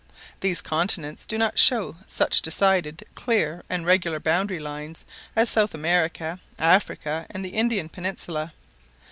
[0.39, 6.39] These continents do not show such decided, clear, and regular boundary lines as South America,
[6.57, 8.51] Africa, and the Indian peninsula.